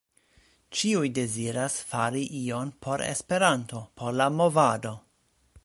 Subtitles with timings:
[0.77, 4.97] Ĉiuj deziras fari ion por Esperanto, por la movado.